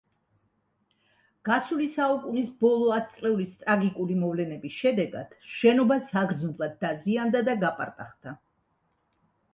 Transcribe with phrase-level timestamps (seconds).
[1.49, 8.39] გასული საუკუნის ბოლო ათწლეულის ტრაგიკული მოვლენების შედეგად შენობა საგრძნობლად დაზიანდა და გაპარტახდა.